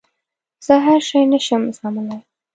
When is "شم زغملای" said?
1.45-2.21